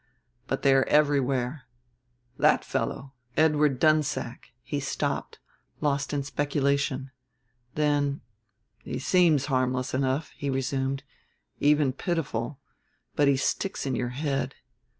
[0.47, 1.65] But they are everywhere.
[2.35, 5.37] That fellow, Edward Dunsack" he stopped,
[5.79, 7.11] lost in speculation.
[7.75, 8.21] Then,
[8.83, 11.03] "He seems harmless enough," he resumed,
[11.59, 12.59] "even pitiful;
[13.15, 14.55] but he sticks in your head.